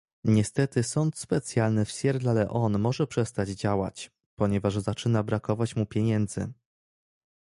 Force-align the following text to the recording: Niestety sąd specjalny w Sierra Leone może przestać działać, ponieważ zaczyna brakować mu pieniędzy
Niestety 0.23 0.83
sąd 0.83 1.17
specjalny 1.17 1.85
w 1.85 1.91
Sierra 1.91 2.33
Leone 2.33 2.77
może 2.77 3.07
przestać 3.07 3.49
działać, 3.49 4.11
ponieważ 4.35 4.77
zaczyna 4.77 5.23
brakować 5.23 5.75
mu 5.75 5.85
pieniędzy 5.85 6.53